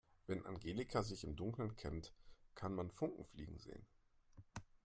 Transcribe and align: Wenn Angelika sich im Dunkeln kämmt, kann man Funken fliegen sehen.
Wenn 0.25 0.43
Angelika 0.47 1.03
sich 1.03 1.23
im 1.23 1.35
Dunkeln 1.35 1.75
kämmt, 1.75 2.11
kann 2.55 2.73
man 2.73 2.89
Funken 2.89 3.23
fliegen 3.23 3.59
sehen. 3.59 3.85